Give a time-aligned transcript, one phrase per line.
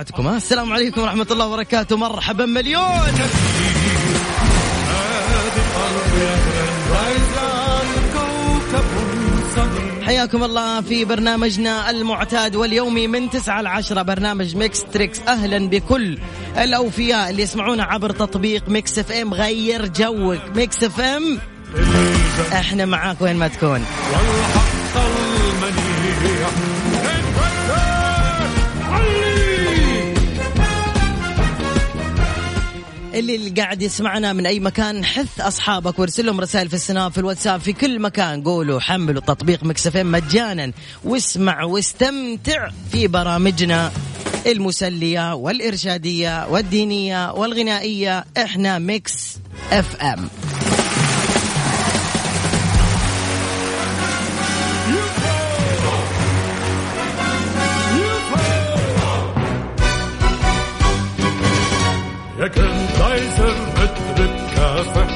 [0.00, 1.96] فجعتكم ها؟ السلام عليكم ورحمة الله وبركاته.
[1.96, 3.12] مرحبا مليون.
[10.02, 15.20] حياكم الله في برنامجنا المعتاد واليومي من 9 ل 10 برنامج Mix Trix.
[15.28, 16.18] أهلا بكل
[16.58, 19.34] الأوفياء اللي يسمعونا عبر تطبيق Mix FM.
[19.34, 20.40] غير جوك.
[20.56, 21.38] Mix FM.
[22.52, 23.84] إحنا معاك وين ما تكون.
[33.14, 37.18] اللي اللي قاعد يسمعنا من أي مكان حث أصحابك وارسل لهم رسائل في السناب في
[37.18, 38.42] الواتساب في كل مكان.
[38.42, 40.72] قولوا حملوا تطبيق Mix FM مجانا
[41.04, 43.92] واسمع واستمتع في برامجنا
[44.46, 48.24] المسلية والإرشادية والدينية والغنائية.
[48.36, 49.38] إحنا Mix
[49.72, 50.28] FM.
[62.40, 65.10] يا كنتايزر اترك كافك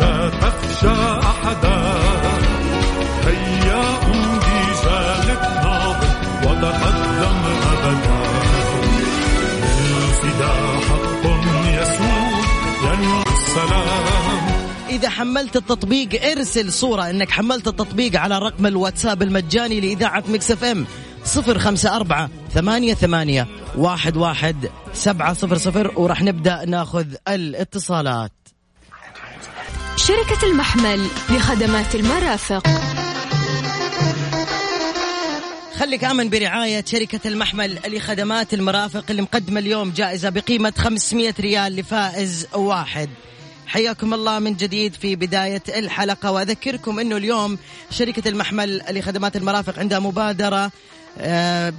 [0.00, 0.88] لا تخشى
[1.20, 1.76] أحدا.
[3.26, 6.08] هيا امضي جالك ناضل
[6.42, 7.38] وتقدم
[7.72, 8.18] أبدا.
[9.78, 10.52] الفدا
[10.88, 11.24] حق
[11.82, 12.46] يسود
[12.84, 14.66] ينوى السلام.
[14.88, 20.64] إذا حملت التطبيق ارسل صورة إنك حملت التطبيق على رقم الواتساب المجاني لإذاعة ميكس إف
[20.64, 20.86] إم.
[21.26, 28.32] صفر خمسة أربعة ثمانية ثمانية واحد واحد سبعة صفر صفر وراح نبدأ ناخذ الاتصالات.
[29.96, 32.66] شركة المحمل لخدمات المرافق.
[35.78, 42.46] خليك آمن برعاية شركة المحمل لخدمات المرافق اللي مقدمة اليوم جائزة بقيمة 500 ريال لفائز
[42.54, 43.10] واحد.
[43.66, 46.30] حياكم الله من جديد في بداية الحلقة.
[46.32, 47.58] وأذكركم أنه اليوم
[47.90, 50.70] شركة المحمل لخدمات المرافق عندها مبادرة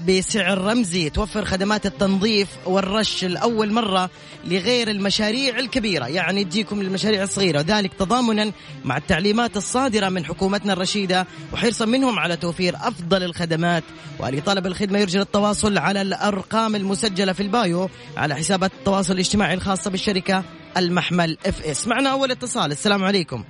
[0.08, 4.10] بسعر رمزي توفر خدمات التنظيف والرش لأول مرة
[4.46, 8.52] لغير المشاريع الكبيرة يعني تجيكم المشاريع الصغيرة وذلك تضامنا
[8.86, 13.84] مع التعليمات الصادرة من حكومتنا الرشيدة وحرصا منهم على توفير أفضل الخدمات
[14.20, 20.44] ولطلب الخدمة يرجى التواصل على الأرقام المسجلة في البايو على حسابات التواصل الاجتماعي الخاصة بالشركة
[20.78, 21.88] المحمل FS.
[21.88, 23.44] معنا أول اتصال السلام عليكم.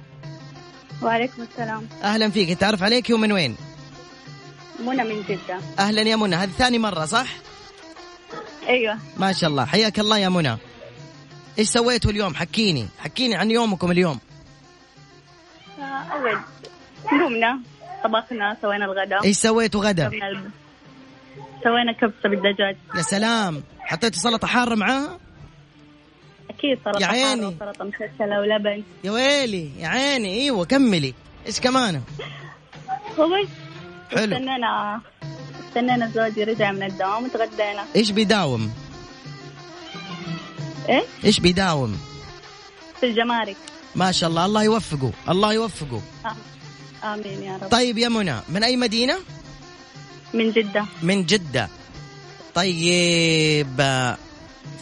[1.02, 1.88] وعليكم السلام.
[2.04, 3.56] أهلا فيك تعرف عليك ومن وين؟
[4.80, 5.60] منى من جدة.
[5.80, 7.28] أهلا يا منى هذه ثاني مرة صح؟
[8.68, 8.98] أيوة.
[9.18, 10.58] ما شاء الله حياك الله يا منى.
[11.60, 14.20] إيش سويتوا اليوم؟ حكيني حكيني عن يومكم اليوم.
[15.80, 16.40] آه، أول
[17.12, 17.60] قمنا
[18.04, 19.24] طبخنا سوينا الغداء.
[19.24, 20.12] إيش سويتوا غدا؟
[21.64, 22.78] سوينا كبسة بالدجاج.
[22.96, 25.20] يا سلام حطيتوا سلطة حارة معاها؟
[26.50, 27.46] أكيد سلطة يا حارة عيني.
[27.46, 28.84] وسلطة مشكلة ولبن.
[29.04, 31.14] يا ويلي يا عيني إيوه كملي.
[31.48, 32.02] إيش كمان؟
[33.18, 33.48] وبس
[34.12, 34.36] حلو.
[34.36, 35.02] استنينا.
[35.68, 37.84] استنينا زوجي رجع من الدوام وتغدينا.
[37.96, 38.72] إيش بيداوم؟
[40.90, 41.98] إيه؟ إيش بيداوم؟
[43.00, 43.58] في الجمارك.
[43.96, 46.02] ما شاء الله الله يوفقه الله يوفقه.
[46.26, 46.36] آه.
[47.14, 47.70] آمين يا رب.
[47.70, 49.18] طيب يا منى من أي مدينة؟
[50.34, 50.86] من جدة.
[51.04, 51.70] من جدة.
[52.56, 53.68] طيب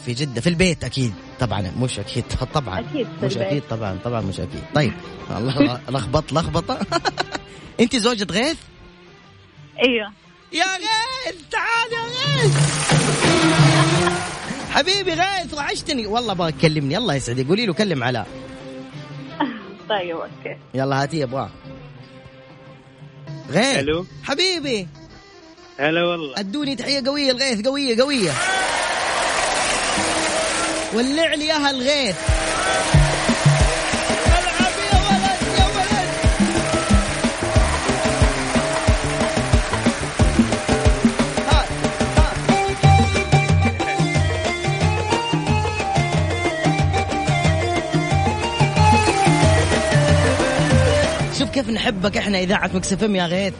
[0.06, 2.80] في جدة في البيت أكيد طبعا مش أكيد طبعا.
[2.80, 3.48] أكيد في مش البيت.
[3.48, 4.64] أكيد طبعا طبعا مش أكيد.
[4.76, 4.94] طيب
[5.38, 6.80] الله لخبط لخبطة.
[7.80, 8.58] أنت زوجة غيث؟
[9.84, 10.12] أيوة.
[10.54, 12.56] يا غيث تعال يا غيث.
[14.72, 16.98] حبيبي غيث وحشتني والله أبغى تكلمني.
[16.98, 17.48] الله يسعدك.
[17.48, 18.28] قولي له كلم علاء.
[19.90, 20.58] طيب أوكي.
[20.74, 21.50] يلا هاتي أبغاه.
[23.50, 24.06] غيث ألو.
[24.24, 24.88] حبيبي.
[25.80, 26.40] هلا والله.
[26.40, 28.32] أدوني تحية قوية الغيث قوية قوية.
[30.94, 32.16] ولع لي اياها الغيث
[51.86, 53.54] نحبك إحنا إذاعة مكسفم يا غيث.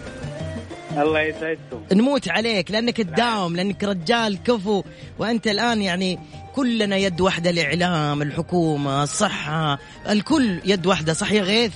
[0.98, 1.84] الله يسعدكم.
[1.94, 4.84] نموت عليك لأنك تداوم لأنك رجال كفو
[5.20, 6.20] وأنت الآن يعني
[6.56, 9.80] كلنا يد واحدة الاعلام الحكومة الصحة
[10.10, 11.74] الكل يد واحدة صح يا غيث؟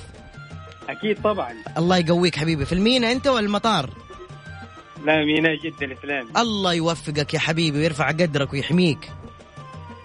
[0.89, 1.53] أكيد طبعا.
[1.77, 2.65] الله يقويك حبيبي.
[2.65, 3.89] في المينا أنت ولا المطار
[5.05, 9.11] لا مينا جدة الاسلامي الله يوفقك يا حبيبي ويرفع قدرك ويحميك.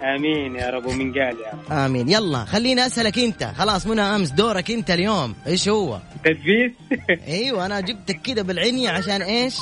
[0.02, 1.73] آمين يا رب ومن قال يا رب.
[1.73, 2.08] آمين.
[2.08, 3.44] يلا خليني أسألك أنت.
[3.44, 5.35] خلاص منى أمس دورك أنت اليوم.
[5.46, 6.73] إيش هو؟ تدبيس
[7.29, 9.56] أيوه أنا جبتك كده بالعنية عشان إيش؟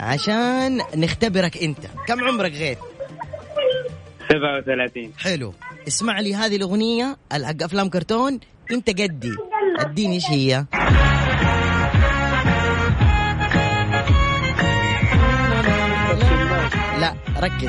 [0.00, 1.78] عشان نختبرك أنت.
[2.08, 2.78] كم عمرك غيث؟
[4.28, 5.54] 37 حلو.
[5.88, 8.40] اسمع لي هذه الأغنية الحق أفلام كرتون.
[8.70, 9.32] أنت قدي.
[9.78, 10.64] اديني إيش هي؟
[17.00, 17.68] لا ركز.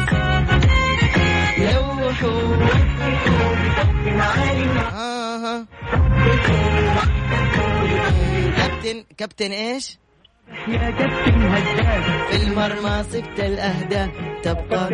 [4.93, 5.65] آه.
[8.57, 9.97] كابتن كابتن إيش؟
[12.29, 14.09] في المرمى صبت الاهداف
[14.43, 14.89] تبقى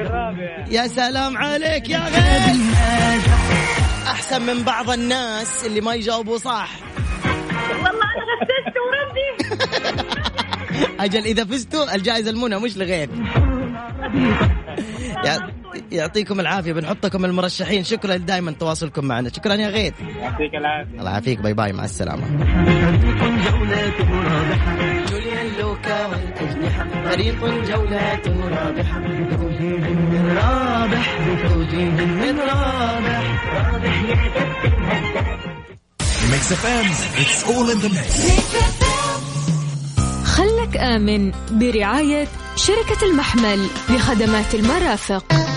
[0.71, 2.57] يا سلام عليك يا غيث
[4.07, 6.69] أحسن من بعض الناس اللي ما يجاوبوا صح.
[7.69, 9.29] والله أنا غسست وربي
[11.05, 13.09] أجل إذا فزتوا الجائزة المنى مش لغيث
[15.25, 15.60] يع-
[15.91, 17.83] يعطيكم العافية بنحطكم المرشحين.
[17.83, 19.29] شكرا دائما تواصلكم معنا.
[19.29, 19.93] شكرا يا غيث.
[19.99, 20.99] يعطيك العافية.
[20.99, 21.39] الله يعافيك.
[21.39, 21.73] باي باي.
[21.73, 22.27] مع السلامة.
[25.09, 28.99] جوليان لوكا والأجنحة فريق جولاته رابحة
[30.35, 33.31] رابح بتوجيه من رابح.
[36.31, 36.85] ميكس اف ام
[37.21, 38.41] it's all in the mix
[40.25, 45.50] خلك آمن برعاية شركة المحمل لخدمات المرافق.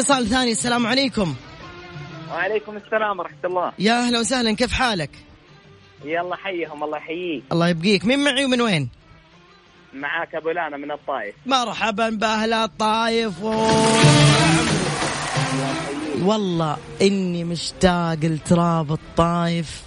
[0.00, 1.34] اتصال ثاني السلام عليكم.
[2.30, 3.72] وعليكم السلام ورحمة الله.
[3.78, 5.10] يا أهلا وسهلا كيف حالك؟
[6.04, 7.42] يلا حيهم الله يحييك.
[7.52, 8.04] الله يبقيك.
[8.04, 8.88] مين معي ومن وين؟
[9.94, 13.42] معاك أبو لانا من الطائف مرحبا بأهل الطايف.
[13.42, 13.48] و...
[16.22, 19.82] والله إني مشتاق لتراب الطايف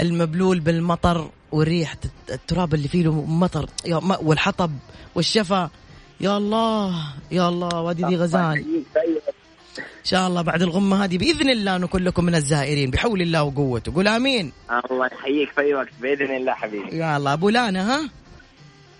[0.00, 1.98] المبلول بالمطر وريحة
[2.30, 3.68] التراب اللي فيه مطر.
[4.22, 4.72] والحطب
[5.14, 5.70] والشفا.
[6.20, 6.94] يا الله
[7.30, 8.84] يا الله وادي ذي غزال.
[9.78, 13.94] إن شاء الله بعد الغمة هذه بإذن الله نكون لكم من الزائرين بحول الله وقوته.
[13.94, 14.52] قول آمين.
[14.90, 16.96] الله يحييك في أي وقت بإذن الله حبيبي.
[16.96, 18.10] يا الله أبو لانا ها؟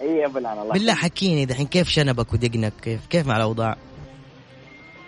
[0.01, 0.95] إي يا أبو لانا الله بالله.
[0.95, 3.77] حكيني دحين كيف شنبك ودقنك؟ كيف كيف مع الأوضاع؟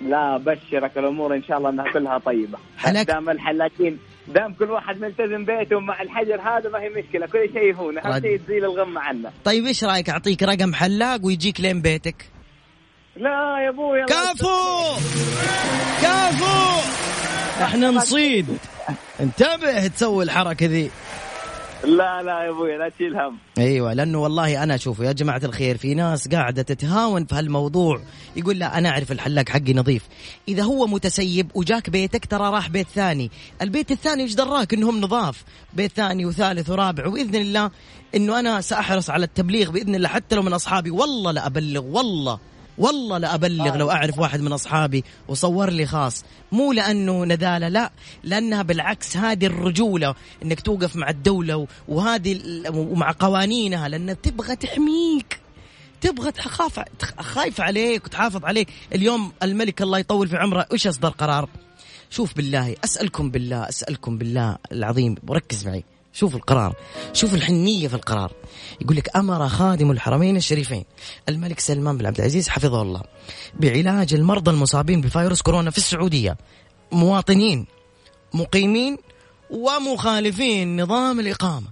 [0.01, 2.59] لا بشرك الأمور إن شاء الله أنها كلها طيبة.
[2.79, 7.51] حلاك- دام الحلاكين دام كل واحد ملتزم بيته مع الحجر هذا ما هي مشكلة كل
[7.53, 7.99] شيء هون.
[7.99, 8.23] رد.
[8.23, 12.15] شيء تزيل الغمة عنا طيب إيش رأيك؟ أعطيك رقم حلاق ويجيك لين بيتك.
[13.17, 14.97] لا يا الله كفو!
[16.03, 16.81] كفو!
[17.63, 18.47] إحنا نصيد.
[19.21, 20.91] انتبه تسوي الحركة ذي.
[21.85, 23.39] لا لا يا أبوي لا تشيل هم.
[23.59, 28.01] أيوه لأنه والله أنا اشوفه يا جماعة الخير في ناس قاعدة تتهاون في هالموضوع.
[28.37, 30.03] يقول لا أنا أعرف الحلاق حقي نظيف.
[30.49, 33.31] إذا هو متسيب وجاك بيتك ترى راح بيت ثاني.
[33.63, 35.45] البيت الثاني إيش دراك؟ إنهم نظاف.
[35.73, 37.07] بيت ثاني وثالث ورابع.
[37.07, 37.71] واذن الله
[38.15, 40.91] إنه أنا سأحرص على التبليغ بإذن الله حتى لو من أصحابي.
[40.91, 42.39] والله لا أبلغ والله.
[42.79, 46.25] والله لا أبلغ لو أعرف واحد من أصحابي وصور لي خاص.
[46.53, 47.91] مو لأنه نداله لا
[48.25, 52.41] لأنها بالعكس هذه الرجولة إنك توقف مع الدولة و- وهذه
[52.75, 55.41] ومع قوانينها لأنها تبغى تحميك
[56.01, 58.69] تبغى تخاف تخ- خايف عليك وتحافظ عليك.
[58.95, 61.49] اليوم الملك الله يطول في عمره إيش أصدر قرار؟
[62.11, 65.85] شوف بالله أسألكم بالله أسألكم بالله العظيم وركز معي.
[66.13, 66.77] شوف القرار
[67.13, 68.33] شوف الحنية في القرار.
[68.81, 70.85] يقول لك أمر خادم الحرمين الشريفين
[71.29, 73.03] الملك سلمان بن عبد العزيز حفظه الله
[73.61, 76.37] بعلاج المرضى المصابين بفيروس كورونا في السعودية.
[76.93, 77.67] مواطنين
[78.35, 78.97] مقيمين
[79.51, 81.67] ومخالفين نظام الإقامة.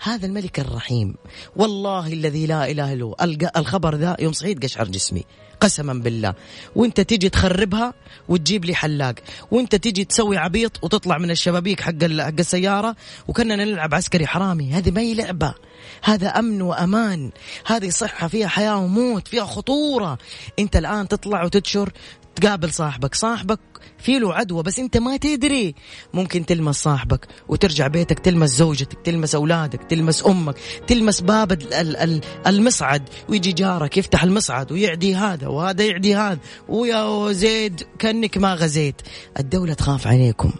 [0.00, 1.14] هذا الملك الرحيم
[1.56, 3.16] والله الذي لا إله إلا هو.
[3.56, 5.24] الخبر ذا يوم صحيت قشعر جسمي.
[5.60, 6.34] قسما بالله.
[6.76, 7.94] وانت تيجي تخربها
[8.28, 9.14] وتجيب لي حلاق.
[9.50, 12.96] وانت تيجي تسوي عبيط وتطلع من الشبابيك حق حق السيارة
[13.28, 14.72] وكنا نلعب عسكري حرامي.
[14.72, 15.54] هذه ما هي لعبة.
[16.02, 17.30] هذا أمن وأمان.
[17.66, 20.18] هذه صحة فيها حياة وموت فيها خطورة.
[20.58, 21.92] انت الآن تطلع وتنشر
[22.36, 23.14] تقابل صاحبك.
[23.14, 23.60] صاحبك
[23.98, 25.74] في له عدوى بس انت ما تدري.
[26.14, 30.54] ممكن تلمس صاحبك وترجع بيتك تلمس زوجتك تلمس أولادك تلمس أمك
[30.86, 36.38] تلمس باب ال- ال- ال- المصعد ويجي جارك يفتح المصعد ويعدي هذا وهذا يعدي هذا.
[36.68, 39.02] ويا زيد كأنك ما غزيت.
[39.38, 40.52] الدولة تخاف عليكم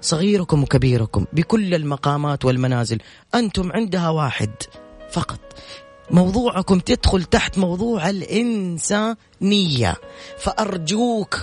[0.00, 2.98] صغيركم وكبيركم بكل المقامات والمنازل.
[3.34, 4.50] أنتم عندها واحد
[5.12, 5.40] فقط.
[6.10, 9.96] موضوعكم تدخل تحت موضوع الإنسانية.
[10.38, 11.40] فأرجوك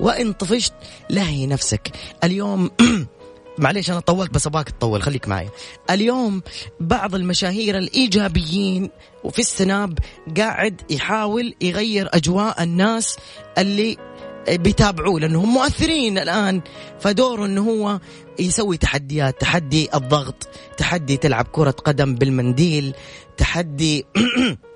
[0.00, 0.72] وإن طفشت
[1.10, 1.90] لهي نفسك.
[2.24, 2.70] اليوم
[3.58, 5.48] معليش أنا طولت بس أبغاك تطول خليك معي.
[5.90, 6.42] اليوم
[6.80, 8.90] بعض المشاهير الإيجابيين
[9.24, 9.98] وفي السناب
[10.36, 13.16] قاعد يحاول يغير أجواء الناس
[13.58, 13.96] اللي
[14.50, 16.60] بيتابعوه لأنهم مؤثرين الآن
[17.00, 18.00] فدوره أنه هو
[18.38, 22.94] يسوي تحديات تحدي الضغط تحدي تلعب كرة قدم بالمنديل
[23.36, 24.04] تحدي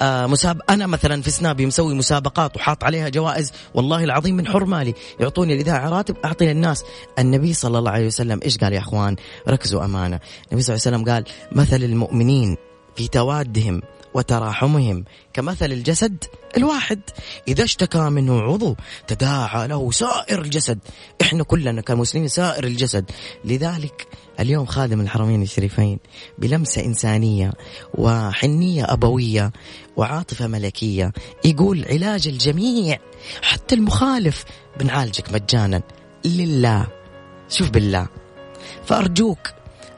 [0.00, 4.64] آه مساب أنا مثلا في سنابي مسوي مسابقات وحاط عليها جوائز والله العظيم من حر
[4.64, 4.94] مالي.
[5.20, 6.84] يعطوني الإذاعة راتب اعطي للناس
[7.18, 9.16] النبي صلى الله عليه وسلم إيش قال يا أخوان؟
[9.48, 10.20] ركزوا أمانة.
[10.50, 12.56] النبي صلى الله عليه وسلم قال مثل المؤمنين
[12.96, 13.82] في توادهم
[14.16, 15.04] وتراحمهم.
[15.32, 16.24] كمثل الجسد
[16.56, 17.00] الواحد.
[17.48, 20.78] إذا اشتكى منه عضو تداعى له سائر الجسد.
[21.22, 23.10] إحنا كلنا كمسلمين سائر الجسد.
[23.44, 24.06] لذلك
[24.40, 25.98] اليوم خادم الحرمين الشريفين
[26.38, 27.52] بلمسة إنسانية
[27.94, 29.52] وحنية أبوية
[29.96, 31.12] وعاطفة ملكية
[31.44, 32.98] يقول علاج الجميع
[33.42, 34.44] حتى المخالف
[34.80, 35.82] بنعالجك مجانا.
[36.24, 36.86] لله.
[37.48, 38.08] شوف بالله.
[38.84, 39.48] فأرجوك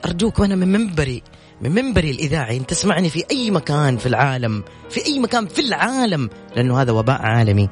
[0.05, 1.23] أرجوك وأنا من منبري.
[1.61, 6.31] من منبري الإذاعي أنت تسمعني في أي مكان في العالم في أي مكان في العالم
[6.57, 7.69] لأنه هذا وباء عالمي.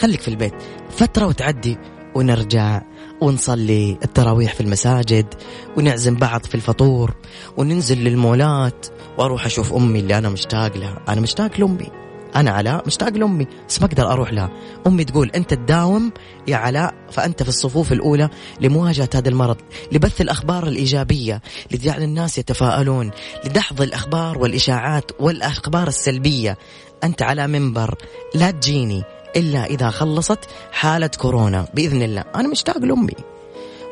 [0.00, 0.54] خليك في البيت.
[0.90, 1.78] فترة وتعدي
[2.14, 2.82] ونرجع
[3.20, 5.34] ونصلي التراويح في المساجد
[5.76, 7.14] ونعزم بعض في الفطور
[7.56, 8.86] وننزل للمولات
[9.18, 11.02] وأروح أشوف أمي اللي أنا مشتاق لها.
[11.08, 12.03] أنا مشتاق لأمي.
[12.36, 14.50] أنا علاء مشتاق لأمي بس ما أقدر أروح لها.
[14.86, 16.12] أمي تقول أنت تداوم
[16.48, 18.28] يا علاء فأنت في الصفوف الأولى
[18.60, 19.56] لمواجهة هذا المرض
[19.92, 23.10] لبث الأخبار الإيجابية لجعل الناس يتفاءلون
[23.44, 26.58] لدحض الأخبار والإشاعات والأخبار السلبية.
[27.04, 27.94] أنت على منبر
[28.34, 29.02] لا تجيني
[29.36, 30.38] إلا إذا خلصت
[30.72, 32.24] حالة كورونا بإذن الله.
[32.34, 33.14] أنا مشتاق لأمي.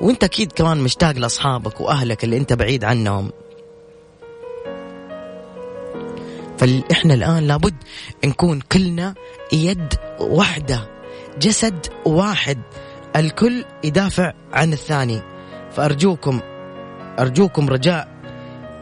[0.00, 3.30] وأنت أكيد كمان مشتاق لأصحابك وأهلك اللي أنت بعيد عنهم.
[6.62, 7.74] فاحنا الآن لابد
[8.24, 9.14] نكون كلنا
[9.52, 10.88] يد واحدة
[11.38, 12.58] جسد واحد
[13.16, 15.22] الكل يدافع عن الثاني.
[15.72, 16.40] فأرجوكم
[17.18, 18.08] أرجوكم رجاء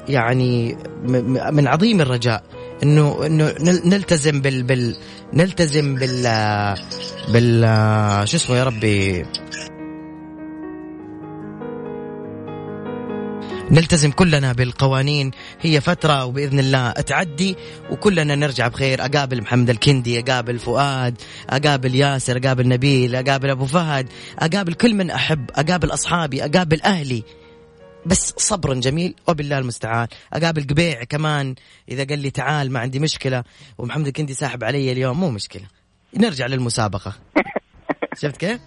[0.08, 0.76] يعني
[1.52, 2.42] من عظيم الرجاء
[2.82, 4.96] إنه إنه نلتزم بال بال
[5.34, 6.22] نلتزم بال
[7.28, 9.24] بال شو اسمه يا ربي؟
[13.70, 15.30] نلتزم كلنا بالقوانين.
[15.60, 17.56] هي فترة وبإذن الله تعدي
[17.90, 19.04] وكلنا نرجع بخير.
[19.04, 24.08] أقابل محمد الكندي أقابل فؤاد أقابل ياسر أقابل نبيل أقابل أبو فهد
[24.38, 27.22] أقابل كل من أحب أقابل أصحابي أقابل أهلي.
[28.06, 30.08] بس صبرا جميل وبالله المستعان.
[30.32, 31.54] أقابل قبيع كمان
[31.88, 33.44] إذا قال لي تعال ما عندي مشكلة.
[33.78, 35.64] ومحمد الكندي ساحب علي اليوم مو مشكلة.
[36.16, 37.14] نرجع للمسابقة.
[38.20, 38.60] شفت كيف؟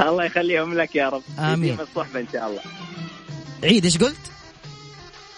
[0.00, 1.22] الله يخليهم لك يا رب.
[1.38, 1.80] آمين.
[1.80, 2.60] الصحبة إن شاء الله.
[3.64, 4.32] عيد إيش قلت؟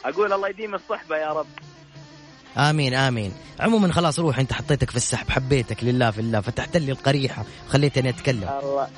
[0.04, 1.46] أقول الله يديم الصحبة يا رب.
[2.58, 3.32] آمين آمين.
[3.60, 8.08] عموما خلاص روح أنت حطيتك في السحب حبيتك لله في الله فتحت لي القريحة وخليتني
[8.08, 8.48] أتكلم.
[8.62, 8.88] الله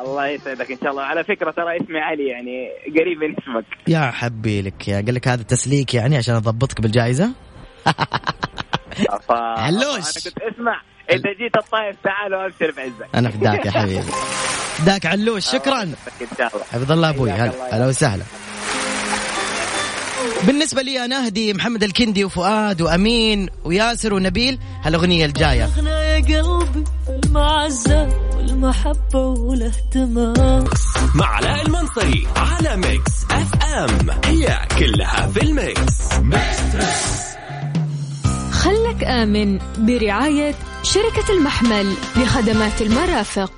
[0.00, 1.02] الله يسعدك إن شاء الله.
[1.02, 2.68] على فكرة ترى اسمي علي يعني
[3.00, 3.64] قريب من اسمك.
[3.88, 7.30] يا حبي لك يا قال لك هذا تسليك يعني عشان أضبطك بالجائزة؟
[9.30, 9.86] علوش.
[9.86, 10.82] أنا كنت اسمع.
[11.10, 13.08] إذا جيت الطايف تعال وابشر بعزك.
[13.14, 14.12] أنا فداك يا حبيبي.
[14.82, 15.46] فداك علوش.
[15.46, 15.92] شكرا.
[16.38, 17.52] شاء الله حفظ الله أبوي هلا.
[17.76, 18.24] هلا وسهلا.
[20.42, 25.70] بالنسبة لي أنا أهدي محمد الكندي وفؤاد وأمين وياسر ونبيل هالأغنية الجاية.
[26.28, 30.64] يا قلبي المعزة والمحبة والاهتمام.
[31.14, 34.10] مع علاء المنصري على ميكس أف أم.
[34.24, 35.98] هي كلها في ال mix.
[38.52, 43.52] خلك آمن برعاية شركة المحمل لخدمات المرافق.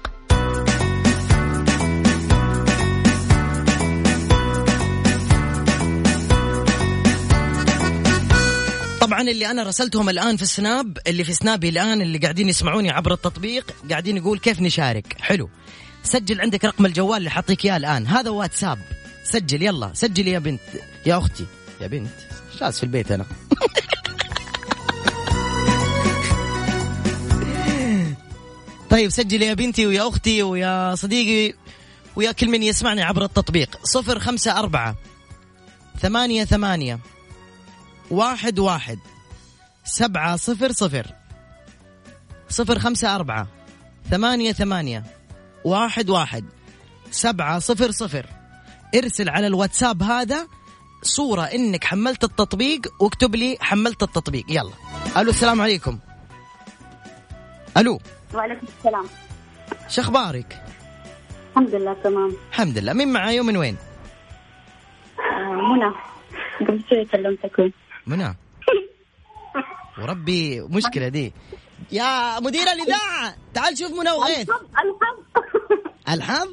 [9.05, 13.13] طبعا اللي أنا رسلتهم الآن في السناب اللي في سنابي الآن اللي قاعدين يسمعوني عبر
[13.13, 15.51] التطبيق قاعدين يقول كيف نشارك؟ حلو.
[16.03, 18.07] سجل عندك رقم الجوال اللي حاعطيك إياه الآن.
[18.07, 18.79] هذا واتساب.
[19.25, 19.91] سجل يلا.
[19.95, 20.61] سجل يا بنت.
[21.07, 21.47] يا أختي.
[21.81, 22.11] يا بنت.
[22.59, 23.27] شاس في البيت أنا.
[28.91, 31.55] طيب سجل يا بنتي ويا أختي ويا صديقي
[32.17, 33.79] ويا كل من يسمعني عبر التطبيق.
[33.85, 34.97] صفر خمسة أربعة
[36.01, 36.99] ثمانية ثمانية
[38.11, 38.99] واحد واحد.
[39.85, 41.07] سبعة صفر صفر.
[42.49, 43.47] صفر خمسة أربعة.
[44.11, 45.05] ثمانية ثمانية.
[45.65, 46.45] واحد واحد.
[47.11, 48.27] سبعة صفر صفر.
[48.95, 50.49] ارسل على الواتساب هذا
[51.03, 54.45] صورة إنك حملت التطبيق واكتب لي حملت التطبيق.
[54.49, 54.73] يلا.
[55.17, 55.99] ألو السلام عليكم.
[57.77, 58.01] ألو.
[58.35, 59.07] وعليكم السلام.
[59.89, 60.63] شو أخبارك؟
[61.51, 62.37] الحمد لله تمام.
[62.51, 62.93] الحمد لله.
[62.93, 63.77] مين معاي ومن وين؟
[65.19, 65.95] آه منى.
[66.61, 67.71] قبل شوي كلمتكم
[68.07, 68.37] منى.
[69.99, 71.33] وربي مشكلة دي.
[71.93, 74.51] يا مدير الإذاعة تعال شوف منى وغيث.
[74.51, 75.25] الحظ؟
[76.09, 76.49] الحظ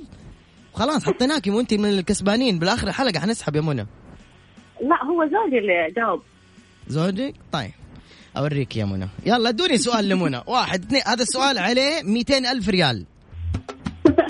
[0.74, 2.60] خلاص حطيناكي وانت من الكسبانين.
[2.60, 3.88] بالآخر الحلقة حنسحب يا منى.
[4.82, 6.22] لا هو زوجي اللي جاوب.
[6.88, 7.72] زوجك؟ طيب
[8.38, 9.08] أوريك يا منى.
[9.26, 10.42] يلا ادوني سؤال لمنى.
[10.48, 13.06] واحد اثنين هذا السؤال عليه 200 ألف ريال.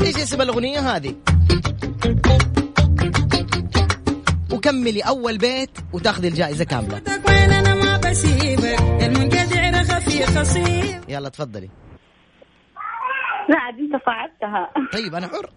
[0.00, 1.14] إيش اسم الأغنية هذه؟
[4.68, 7.02] وكملي أول بيت وتاخذي الجائزة كاملة.
[11.08, 11.70] يلا تفضلي.
[13.48, 15.50] لا عاد انت صعبتها طيب أنا حر.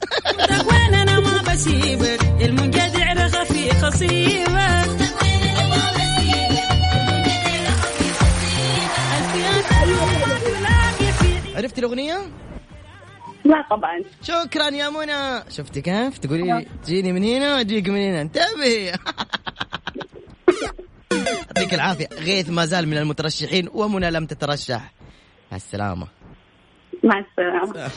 [0.70, 4.52] وين أنا ما بسيبك المنقطع رخفي خصيبك
[11.56, 12.18] عرفتي الأغنية؟
[13.46, 14.02] لا طبعا.
[14.22, 15.52] شكرا يا منى.
[15.52, 18.22] شفتي كيف؟ تقولي لي تجيني من هنا واجيك من هنا.
[18.22, 18.96] انتبهي.
[21.12, 22.08] يعطيك العافية.
[22.20, 24.94] غيث ما زال من المترشحين ومنى لم تترشح.
[25.52, 26.08] مع السلامة.
[27.04, 27.92] مع السلامة.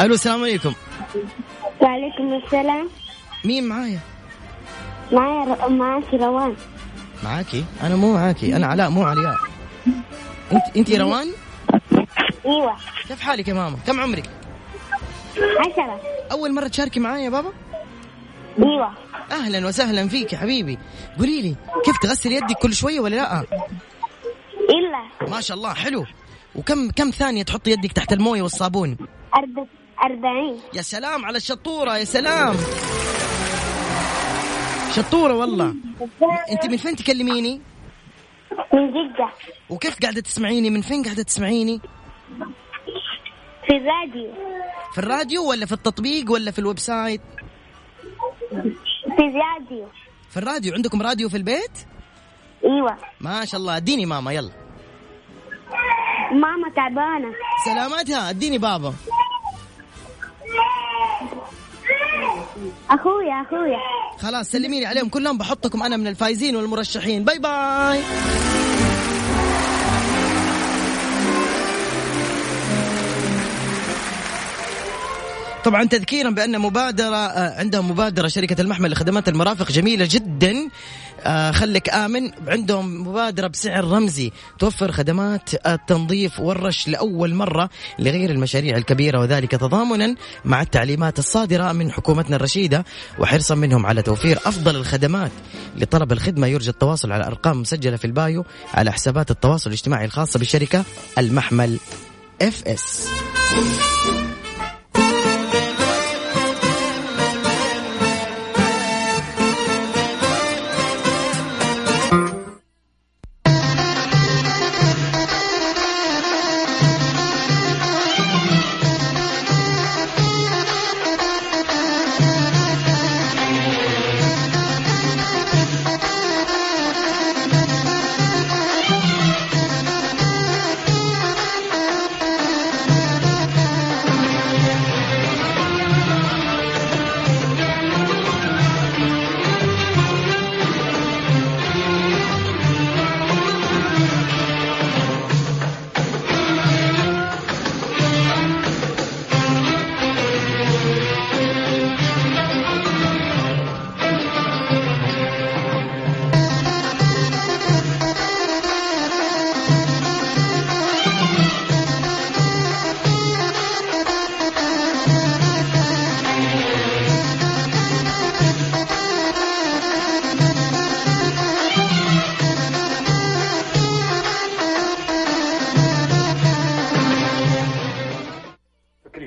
[0.00, 0.74] ألو السلام عليكم.
[1.80, 2.88] وعليكم السلام.
[3.44, 4.00] مين معايا؟
[5.12, 6.56] معايا معاك روان.
[7.24, 8.56] معاكي؟ أنا مو معاكي.
[8.56, 9.36] أنا علاء مو علياء
[10.52, 11.26] أنت أنت روان؟
[12.46, 12.76] أيوه.
[13.08, 14.30] كيف حالك يا ماما؟ كم عمرك؟
[15.36, 16.00] عشرة.
[16.32, 17.52] أول مرة تشاركي معايا يا بابا؟
[18.58, 18.94] أيوه.
[19.32, 20.78] أهلا وسهلا فيك يا حبيبي.
[21.18, 23.44] قولي لي كيف تغسل يدك كل شوية ولا لأ؟
[24.70, 25.28] إلا.
[25.30, 26.06] ما شاء الله حلو.
[26.54, 28.96] وكم كم ثانية تحط يدك تحت الموية والصابون؟
[29.36, 29.66] أرب...
[30.04, 30.60] أربعين.
[30.74, 32.56] يا سلام على الشطورة يا سلام.
[34.96, 35.74] شطورة والله.
[36.50, 37.60] أنت من فين تكلميني؟
[38.72, 39.28] من جدة.
[39.70, 41.80] وكيف قاعدة تسمعيني؟ من فين قاعدة تسمعيني؟
[43.66, 44.32] في الراديو.
[44.92, 47.20] في الراديو ولا في التطبيق ولا في ال website؟
[49.16, 49.88] في الراديو.
[50.30, 50.74] في الراديو.
[50.74, 51.78] عندكم راديو في البيت؟
[52.64, 52.96] إيوه.
[53.20, 53.76] ما شاء الله.
[53.76, 54.50] أديني ماما يلا.
[56.32, 57.34] ماما تعبانة.
[57.64, 58.30] سلامتها.
[58.30, 58.94] أديني بابا.
[62.90, 63.78] أخويا أخويا.
[64.18, 65.08] خلاص سلميني عليهم.
[65.08, 67.24] كلهم بحطكم أنا من الفايزين والمرشحين.
[67.24, 68.02] bye bye.
[75.66, 80.68] طبعا تذكيرا بأن مبادرة آه، عندها مبادرة شركة المحمل لخدمات المرافق جميلة جدا.
[81.20, 82.30] آه، خليك آمن.
[82.48, 90.14] عندهم مبادرة بسعر رمزي توفر خدمات التنظيف والرش لأول مرة لغير المشاريع الكبيرة وذلك تضامنا
[90.44, 92.84] مع التعليمات الصادرة من حكومتنا الرشيدة
[93.18, 95.32] وحرصا منهم على توفير أفضل الخدمات
[95.76, 96.46] لطلب الخدمة.
[96.46, 100.84] يرجى التواصل على أرقام مسجلة في البايو على حسابات التواصل الاجتماعي الخاصة بالشركة
[101.18, 101.78] المحمل
[102.42, 103.08] اف اس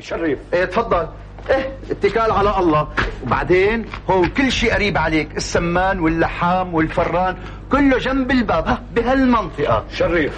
[0.10, 0.39] شريف.
[0.54, 1.08] إيه تفضل.
[1.50, 2.88] إيه اتكال على الله.
[3.24, 7.38] وبعدين هون كل شيء قريب عليك السمان واللحام والفران
[7.72, 9.86] كله جنب الباب ها بهالمنطقة.
[9.93, 10.34] شريف.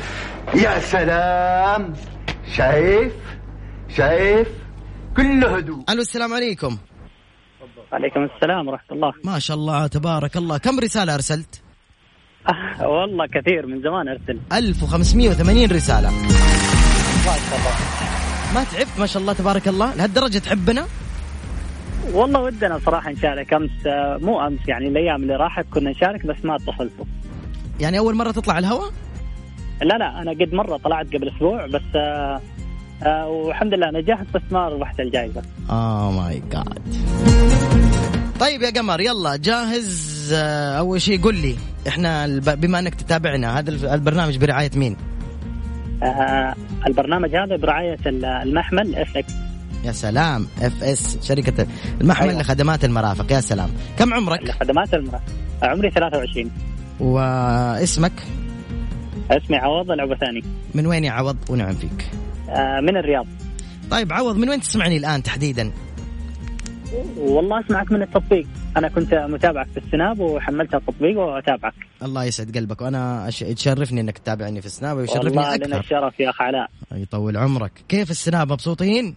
[0.55, 1.93] يا سلام.
[2.55, 3.13] شايف؟
[3.97, 4.47] شايف؟
[5.17, 5.83] كله هدوء.
[5.89, 6.77] ألو السلام عليكم.
[7.91, 9.13] وعليكم السلام ورحمة الله.
[9.25, 10.57] ما شاء الله تبارك الله.
[10.57, 11.61] كم رسالة أرسلت؟
[12.49, 14.39] آه والله كثير من زمان أرسل.
[14.53, 16.09] 1580 رسالة.
[16.11, 16.29] ما
[17.25, 18.20] شاء الله.
[18.55, 20.85] ما تعبت ما شاء الله تبارك الله لهالدرجة تحبنا؟
[22.13, 23.53] والله ودنا صراحة نشارك.
[23.53, 27.05] أمس آه، مو أمس يعني الأيام اللي راحت كنا نشارك بس ما اتصلتوا.
[27.79, 28.91] يعني أول مرة تطلع الهواء
[29.81, 32.41] لا لا أنا قد مرة طلعت قبل أسبوع بس آه
[33.03, 35.41] آه والحمد لله نجحت بس ما ربحت الجائزة.
[35.69, 36.79] اوه ماي جاد
[38.39, 41.55] طيب يا قمر يلا جاهز؟ آه، أول شيء قل لي
[41.87, 44.95] إحنا بما إنك تتابعنا هذا البرنامج برعاية مين؟
[46.03, 46.55] آه
[46.87, 49.33] البرنامج هذا برعاية ال- المحمل اف إكس
[49.85, 51.67] يا سلام اف اس شركة
[52.01, 52.41] المحمل أيوة.
[52.41, 53.69] لخدمات المرافق يا سلام.
[53.99, 55.21] كم عمرك؟ خدمات المرأة
[55.63, 56.51] عمري 23
[56.99, 58.11] واسمك؟
[59.31, 60.43] اسمي عوض العبثاني
[60.75, 62.09] من وين يا عوض؟ ونعم فيك.
[62.49, 63.25] آه من الرياض.
[63.91, 65.71] طيب عوض من وين تسمعني الآن تحديدا؟
[67.17, 68.47] والله أسمعك من التطبيق.
[68.77, 71.73] أنا كنت متابعك في السناب وحملت التطبيق وأتابعك.
[72.03, 72.81] الله يسعد قلبك.
[72.81, 73.39] وأنا أش...
[73.39, 75.79] تشرفني إنك تتابعني في السناب ويشرفني والله لنا أكثر.
[75.79, 76.69] الشرف يا اخ علاء.
[76.91, 77.71] يطول عمرك.
[77.89, 79.15] كيف السناب؟ مبسوطين؟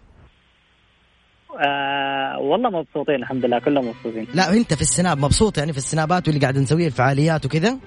[1.66, 3.58] آه والله مبسوطين الحمد لله.
[3.58, 4.26] كلهم مبسوطين.
[4.34, 7.78] لا أنت في السناب مبسوط يعني في السنابات واللي قاعد نسويه الفعاليات وكذا؟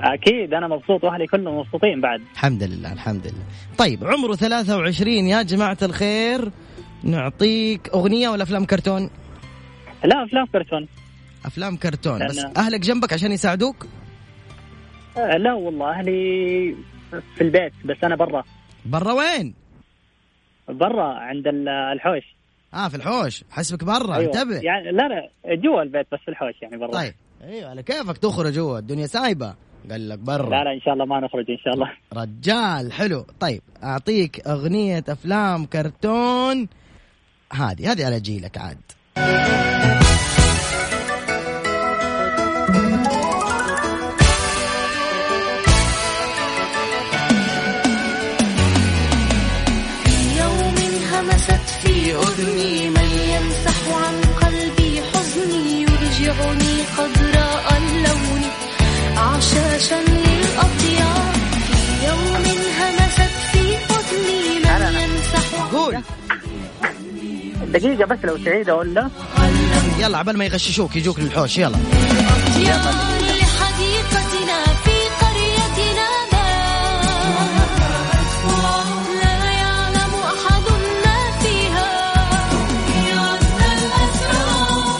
[0.00, 2.20] أكيد أنا مبسوط وأهلي كلهم مبسوطين بعد.
[2.32, 3.44] الحمد لله الحمد لله.
[3.78, 6.50] طيب عمره 23 يا جماعة الخير.
[7.04, 9.10] نعطيك أغنية ولا أفلام كرتون؟
[10.04, 10.88] لا أفلام كرتون.
[11.44, 13.86] أفلام كرتون بس أنا- أهلك جنبك عشان يساعدوك؟
[15.16, 16.74] آه لا والله أهلي
[17.36, 18.44] في البيت بس أنا برا.
[18.86, 19.54] برا وين؟
[20.68, 22.34] برا عند ال- الحوش.
[22.74, 23.44] آه في الحوش.
[23.50, 24.24] حسبك برا أيوة.
[24.34, 24.56] انتبه.
[24.60, 26.90] يعني لا لا جوا البيت بس في الحوش يعني برا.
[26.90, 27.14] طيب.
[27.44, 29.54] أيوه على كيفك تخرج جوا؟ الدنيا سايبة.
[29.90, 30.48] قال لك برا.
[30.50, 31.92] لا لا إن شاء الله ما نخرج إن شاء الله.
[32.12, 33.26] رجال حلو.
[33.40, 36.68] طيب أعطيك أغنية أفلام كرتون.
[37.52, 40.11] هذه هذه على جيلك عاد.
[67.72, 69.10] دقيقة بس لو تعيدها ولا
[69.98, 71.58] يلا عبال ما يغششوك يجوك للحوش.
[71.58, 71.76] يلا.
[71.76, 72.94] أطيار
[73.40, 76.46] لحديقتنا في قريتنا ما.
[79.22, 80.66] لا يعلم أحد
[81.04, 81.90] ما فيها.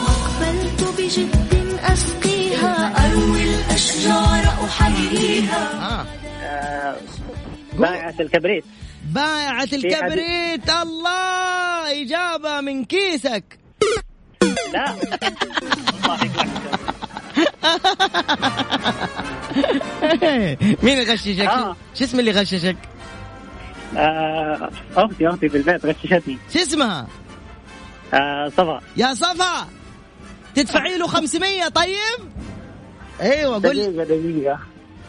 [0.09, 2.75] أقبلت بجد أسقيها.
[3.07, 5.65] أروي الأشجار أحييها.
[5.83, 6.07] آه.
[6.45, 6.97] آه
[7.73, 8.65] بائعة الكبريت.
[9.05, 11.72] بائعة الكبريت الله!
[11.91, 13.59] إجابة من كيسك
[14.73, 14.95] لا
[20.83, 21.77] مين يغششك؟ آه.
[21.95, 22.77] شو اسم اللي غششك؟
[23.97, 27.07] آه أختي أختي في البيت غششتني شو اسمها؟
[28.15, 29.69] آه صفا يا صفا
[30.55, 31.97] تدفعي له 500 طيب؟
[33.21, 34.59] أيوه قول دقيقة دقيقة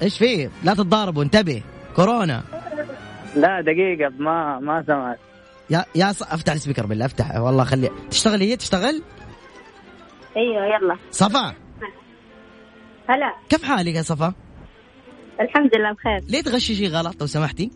[0.02, 1.62] إيش فيه؟ لا تتضاربوا انتبه
[1.96, 2.44] كورونا
[3.36, 5.20] لا دقيقة ما ما سمعت
[5.70, 6.24] يا يا ص...
[6.24, 9.02] افتح ال speaker بالله افتح والله خلي تشتغل هي تشتغل؟
[10.38, 11.56] أيوه يلا صفا
[13.10, 14.34] هلا كيف حالك يا صفا؟
[15.42, 17.72] الحمد لله بخير ليه تغششي غلط لو سمحتي؟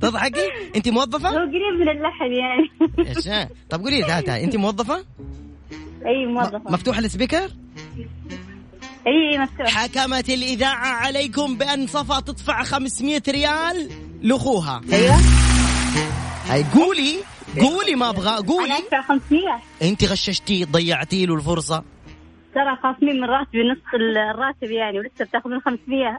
[0.00, 2.70] تضحكي؟ انت موظفة؟ هو قريب من اللحن يعني
[3.20, 5.04] شا طب قولي لي تعال تعال انت موظفة؟
[6.06, 7.50] اي موظفة مفتوح ال speaker؟
[9.06, 13.88] اي مفتوح حكمت الإذاعة عليكم بأن صفا تدفع 500 ريال
[14.22, 15.16] لأخوها أيوه
[16.52, 17.16] هاي قولي
[17.60, 18.72] قولي ما أنا قولي.
[18.78, 19.42] ادفع 500
[19.82, 21.84] أنت غششتي ضيعتي له الفرصة.
[22.54, 26.18] ترى خاصمين من راتبي نص الراتب يعني ولسه بتاخذون 500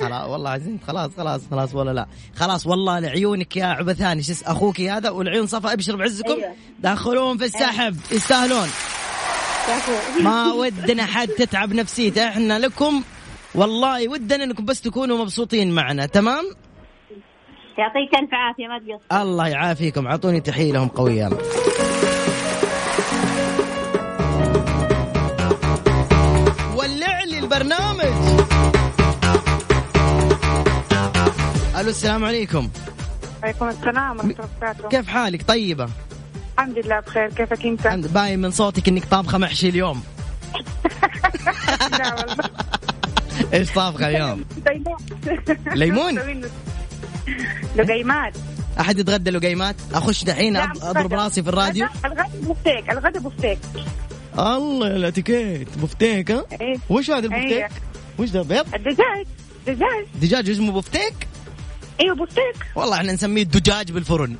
[0.00, 2.06] خلاص والله عزيز خلاص خلاص خلاص ولا لا.
[2.36, 6.32] خلاص والله لعيونك يا عبثاني شو اس- أخوك هذا والعيون صفا أبشر بعزكم.
[6.32, 6.54] أيوة.
[6.78, 8.68] دخلون في السحب يستاهلون.
[9.68, 12.28] يا أخوي ما ودنا حد تتعب نفسيته.
[12.28, 13.02] إحنا لكم
[13.54, 16.44] والله ودنا إنكم بس تكونوا مبسوطين معنا تمام؟
[17.78, 19.22] يعطيك ألف عافية ما تقصر.
[19.22, 20.06] الله يعافيكم.
[20.06, 21.22] اعطوني تحية لهم قوية.
[21.24, 21.36] يلا.
[26.76, 28.14] ولع لي البرنامج.
[31.80, 32.68] ألو السلام عليكم.
[33.42, 34.88] عليكم السلام ورحمة الله وبركاته.
[34.88, 35.88] كيف حالك؟ طيبة.
[36.58, 37.28] الحمد لله بخير.
[37.28, 40.02] كيفك أنت؟ الحمد باين من صوتك إنك طابخة محشي اليوم.
[41.98, 42.44] لا والله.
[43.54, 44.44] إيش طابخة اليوم؟
[45.80, 46.20] ليمون؟
[47.76, 48.32] لقيمات.
[48.80, 51.12] أحد يتغدى لقيمات؟ أخش دحين أضرب.
[51.14, 51.86] راسي في الراديو.
[52.04, 53.58] الغدا بفتيك الغدا بفتيك
[54.38, 55.78] الله الاتيكيت.
[55.78, 56.76] بفتيك ها؟ إيه.
[56.90, 57.68] وش هذا البفتيك أيوة.
[58.18, 59.26] وش ده؟ بيض؟ الدجاج.
[59.66, 60.06] دجاج.
[60.22, 61.28] دجاج اسمه بفتيك
[62.00, 64.36] إيوه بفتيك والله إحنا نسميه الدجاج بالفرن.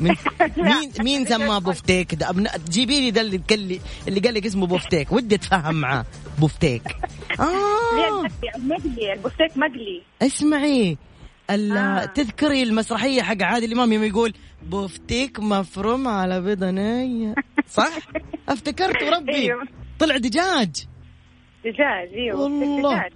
[0.00, 0.14] من.
[0.56, 4.46] مين مين سماه بفتيك ده أبناء جيبي لي ده اللي قال لي اللي قال لك
[4.46, 6.04] اسمه بفتيك ودي أتفاهم معاه.
[6.38, 6.82] بفتيك
[7.40, 8.26] آه.
[8.56, 10.96] المقلي البفتيك مقلي اسمعي.
[11.50, 12.04] آه.
[12.04, 17.34] تذكري المسرحية حق عادل إمام يوم يقول بفتيك مفروم على بيضه نيه
[17.68, 17.98] صح؟
[18.48, 19.34] أفتكرت وربي.
[19.34, 19.62] أيوه.
[19.98, 20.86] طلع دجاج.
[21.64, 22.98] دجاج أيوه والله.
[22.98, 23.12] دجاج.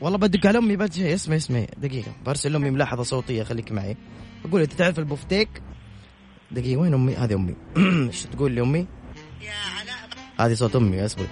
[0.00, 1.68] والله بدق على أمي بس اسمعي اسمعي.
[1.76, 3.96] دقيقة برسل لامي ملاحظة صوتية خليك معي.
[4.44, 5.48] أقول أنت تعرف البفتيك
[6.50, 7.54] دقيقة وين أمي؟ هذه أمي.
[8.08, 8.86] إيش تقول لي أمي؟
[10.40, 11.26] هذه صوت أمي أصبر.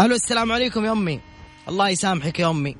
[0.00, 1.20] ألو السلام عليكم يا أمي.
[1.68, 2.76] الله يسامحك يا أمي.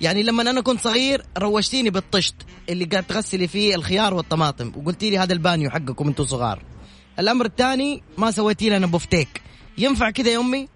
[0.00, 2.34] يعني لما أنا كنت صغير روشتيني بالطشت
[2.68, 6.62] اللي قاعد تغسلي فيه الخيار والطماطم وقلتي لي هذا البانيو حقكم أنتم صغار.
[7.18, 9.42] الامر الثاني ما سويتي لي أنا بفتيك
[9.78, 10.68] ينفع كذا يا أمي؟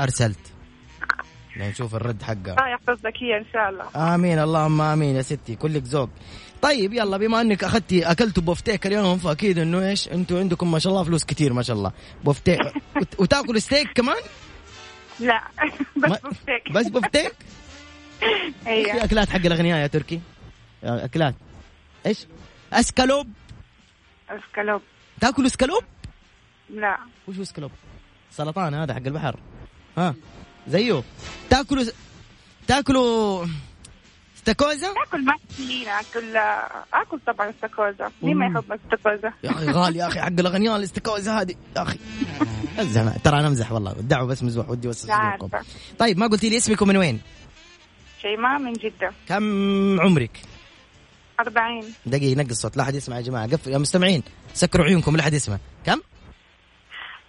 [0.00, 0.38] أرسلت.
[1.56, 2.36] يعني نشوف الرد حقها.
[2.36, 4.14] الله يحفظ لك هي إن شاء الله.
[4.14, 5.54] آمين اللهم آمين يا ستي.
[5.56, 6.10] كلك ذوق.
[6.62, 10.92] طيب يلا بما إنك أخذتي أكلتوا بوفتيك اليوم فأكيد إنه إيش؟ إنتوا عندكم ما شاء
[10.92, 11.92] الله فلوس كتير ما شاء الله.
[12.24, 12.60] بوفتيك.
[13.00, 14.16] وت- وتاكلوا ستيك كمان؟
[15.20, 15.42] لا
[16.02, 17.32] بس بفتيك بس بوفتيك؟
[18.66, 20.20] أيوه في أكلات حق الأغنياء يا تركي؟
[20.84, 21.34] أكلات.
[22.06, 22.26] إيش؟
[22.72, 23.28] أسكالوب.
[24.30, 24.82] أسكالوب.
[25.20, 25.82] تاكلوا أسكالوب؟
[26.70, 26.98] لا.
[27.28, 27.70] وش أسكالوب؟
[28.30, 29.40] سرطان هذا حق البحر.
[29.98, 30.14] ها؟
[30.68, 31.02] زيه
[31.50, 31.84] تاكلوا
[32.68, 33.46] تاكلوا
[34.36, 35.34] استاكوزا اكل ما
[36.00, 36.36] أكل
[36.94, 41.40] آكل طبعا استاكوزا مين ما يحب استاكوزا يا أخي غالي يا أخي حق الأغنياء الاستاكوزا
[41.40, 41.54] هذه.
[41.76, 41.98] يا أخي.
[43.24, 43.92] ترى أنا أمزح والله.
[43.92, 45.10] دعوا بس مزوح ودي بس
[45.98, 47.20] طيب ما قلتي لي اسمكم من وين؟
[48.24, 49.12] شيماء من جدة.
[49.28, 50.30] كم عمرك؟
[51.40, 53.46] 40 دقيقة نقص الصوت لا أحد يسمع يا جماعة.
[53.46, 54.22] قفل يا مستمعين.
[54.54, 55.58] سكروا عيونكم لا أحد يسمع.
[55.86, 56.00] كم؟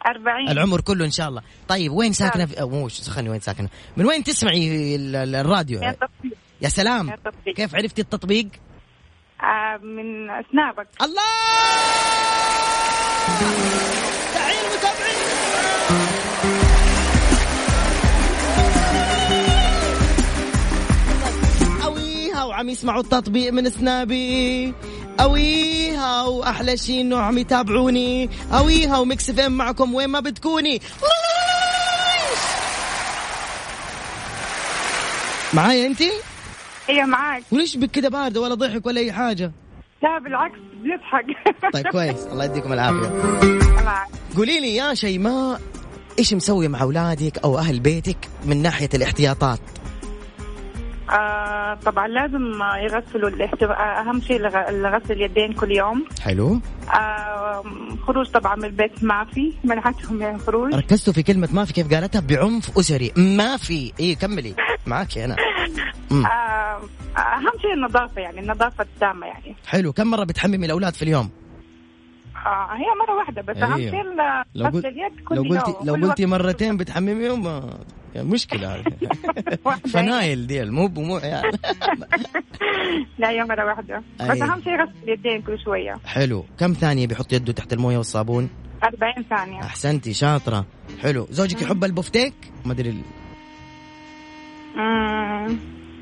[0.07, 1.41] 40 العمر كله إن شاء الله.
[1.67, 5.81] طيب وين ساكنة في أو مو سخني وين ساكنة؟ من وين تسمعي ال- ال- الراديو؟
[5.81, 5.95] يا
[6.61, 7.09] يا سلام.
[7.09, 7.55] يا تطبيق.
[7.55, 8.47] كيف عرفتي التطبيق؟
[9.41, 11.21] آه من سنابك الله!
[14.33, 16.24] تحية المتابعين
[22.55, 24.73] وعم يسمعوا التطبيق من سنابي.
[25.19, 28.29] أويها وأحلى شيء إنه عم يتابعوني.
[28.53, 30.81] أويها وميكس إم معكم وين ما بتكوني
[35.53, 36.01] معايا أنت؟
[36.87, 37.43] هي معاك.
[37.51, 39.51] وليش بك كده باردة ولا ضحك ولا أي حاجة؟
[40.03, 41.25] لا بالعكس بنضحك.
[41.73, 42.27] طيب كويس.
[42.31, 43.09] الله يديكم العافية.
[43.85, 44.07] معك.
[44.37, 45.61] قولي لي يا شيماء
[46.19, 49.59] إيش مسوي مع أولادك أو أهل بيتك من ناحية الاحتياطات؟
[51.09, 51.54] آه
[51.85, 52.51] طبعا لازم
[52.83, 53.65] يغسلوا الاحتو...
[53.65, 56.05] أهم شيء لغسل اليدين كل يوم.
[56.21, 56.59] حلو.
[56.93, 57.63] آه
[58.07, 61.93] خروج طبعا من البيت ما في منعتهم من الخروج ركزتوا في كلمة ما في كيف
[61.93, 63.11] قالتها؟ بعنف أسري.
[63.17, 63.93] ما في.
[63.99, 64.55] اي كملي.
[64.85, 65.35] معك أنا.
[66.11, 66.79] آه
[67.17, 69.55] أهم شيء النظافة يعني النظافة التامه يعني.
[69.67, 69.93] حلو.
[69.93, 71.29] كم مرة بتحممي الأولاد في اليوم؟
[72.45, 73.91] آه هي مرة واحدة بس أهم أيوه.
[73.91, 74.03] شيء
[74.55, 76.25] لو غسل اليد كل لو قلتي لو قلتي.
[76.25, 77.45] مرتين بتحمميهم
[78.15, 78.71] يعني مشكلة.
[78.75, 78.83] هذه
[79.65, 79.89] واحدة.
[79.89, 81.43] فنايل ديل مو مو عيال
[83.19, 84.03] لا هي مرة واحدة.
[84.19, 84.41] بس.
[84.41, 85.93] أهم شيء غسل اليدين كل شوية.
[86.05, 86.45] حلو.
[86.59, 88.49] كم ثانية بيحط يده تحت الموية والصابون؟
[88.83, 89.61] 40 ثانية.
[89.61, 90.65] أحسنتي شاطرة.
[91.01, 91.27] حلو.
[91.29, 92.33] زوجك يحب البفتيك
[92.65, 93.01] ما أدري ال-.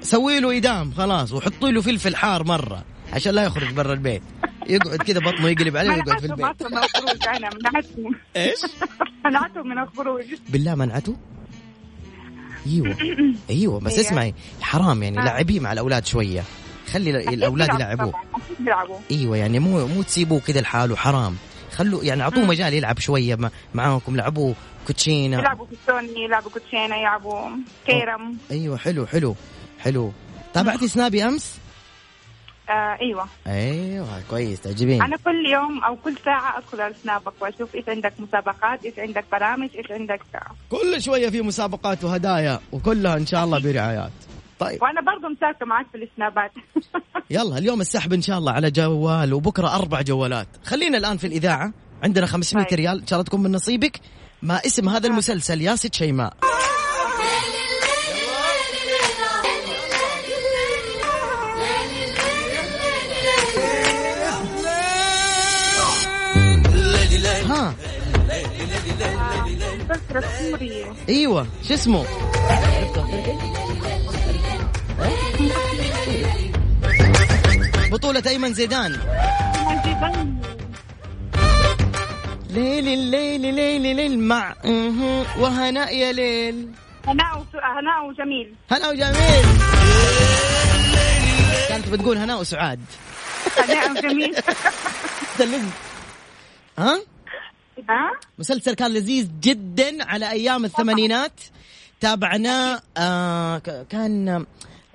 [0.02, 2.84] سوي له ايدام خلاص وحطي له فلفل حار مرة.
[3.14, 4.22] عشان لا يخرج برا البيت.
[4.68, 6.46] يقعد كذا بطنه يقلب عليه ويقعد في البيت.
[6.46, 8.60] أصلا من الخروج أنا منعتهم إيش؟
[9.26, 10.24] منعتهم من الخروج.
[10.50, 11.16] بالله منعته؟
[12.68, 12.98] أيوه.
[13.50, 14.02] أيوه بس إيه.
[14.02, 15.24] اسمعي حرام يعني آه.
[15.24, 16.44] لعبيه مع الأولاد شوية.
[16.92, 18.14] خلي الأولاد يلعبوه.
[19.12, 21.36] أيوه يعني مو مو تسيبوه كذا لحاله حرام.
[21.72, 24.16] خلوا يعني أعطوه مجال يلعب شوية مع معاكم.
[24.16, 24.54] لعبوا
[24.88, 25.40] كوتشينة.
[25.40, 27.50] يلعبوا كوتشوني يلعبوا كوتشينة يلعبوا
[27.86, 28.38] كيرم.
[28.52, 29.36] أيوه حلو حلو
[29.80, 30.12] حلو.
[30.54, 31.64] تابعتي سنابي أمس؟
[32.74, 33.26] آه أيوه.
[33.48, 35.02] أيوه كويس تعجبين.
[35.02, 39.26] أنا كل يوم أو كل ساعة أدخل على سنابك وأشوف إيش عندك مسابقات إيش عندك
[39.32, 40.22] برامج إيش عندك
[40.70, 44.12] كل شوية في مسابقات وهدايا وكلها إن شاء الله برعايات.
[44.60, 44.82] طيب.
[44.82, 46.52] وأنا برضه مشاركه معك في السنابات.
[47.36, 50.48] يلا اليوم السحب إن شاء الله على جوال وبكرة أربع جوالات.
[50.64, 51.74] خلينا الآن في الإذاعة.
[52.04, 52.80] عندنا 500 طيب.
[52.80, 54.00] ريال إن شاء الله تكون من نصيبك.
[54.42, 56.34] ما اسم هذا المسلسل؟ يا ست شيماء.
[70.22, 72.06] سوري أيوه شو اسمه؟
[77.92, 79.00] بطولة أيمن زيدان.
[82.50, 84.56] ليل الليل ليل ليل مع
[85.40, 86.70] وهناء يا ليل.
[87.08, 89.46] هناء وس- هناء وجميل هناء وجميل
[91.70, 92.80] كانت بتقول هناء وسعاد
[93.58, 94.36] هناء وجميل
[95.38, 95.72] سلمت
[96.80, 97.00] ها؟
[97.90, 101.42] ها؟ مسلسل كان لذيذ جدا على أيام الثمانينات.
[102.02, 103.58] تابعناه آه
[103.90, 104.46] كان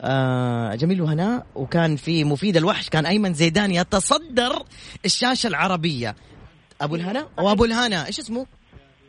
[0.00, 4.62] آه جميل وهناء وكان في مفيد الوحش كان أيمن زيدان يتصدر
[5.04, 6.16] الشاشة العربية.
[6.80, 8.46] أبو الهنا؟ وابو الهنا إيش اسمه؟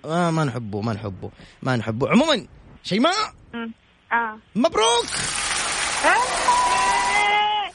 [0.06, 1.32] آه ما نحبه ما نحبه
[1.64, 2.10] ما نحبه.
[2.10, 2.48] عموما
[2.84, 3.34] شيماء.
[4.12, 4.38] آه.
[4.56, 5.06] مبروك!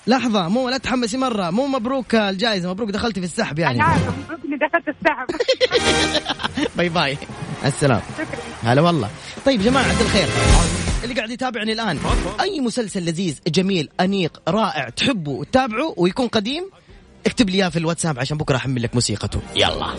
[0.07, 3.77] لحظة مو لا تحمسي مرة مو مبروك الجائزة مبروك دخلتي في السحب يعني.
[3.77, 5.27] أنا عارفه مبروك إني دخلت السحب.
[6.77, 7.19] bye bye.
[7.65, 8.01] السلام.
[8.19, 8.41] شكرا.
[8.73, 9.11] هلا والله.
[9.47, 10.29] طيب جماعة الخير
[11.05, 11.99] اللي قاعد يتابعني الآن
[12.41, 16.65] أي مسلسل لذيذ جميل أنيق رائع تحبه وتتابعه ويكون قديم
[17.27, 19.41] اكتب لي إياه في الواتساب عشان بكرة أحمل لك موسيقته.
[19.57, 19.95] يلا.